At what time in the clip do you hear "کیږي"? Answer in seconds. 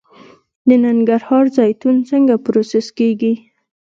2.97-3.33